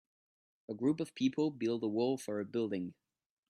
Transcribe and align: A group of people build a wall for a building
A 0.67 0.73
group 0.73 0.99
of 0.99 1.13
people 1.13 1.51
build 1.51 1.83
a 1.83 1.87
wall 1.87 2.17
for 2.17 2.39
a 2.39 2.43
building 2.45 2.95